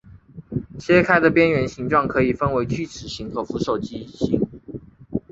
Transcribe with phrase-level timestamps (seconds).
[0.79, 4.41] 切开的边缘形状可以分为锯齿形和扶手椅形。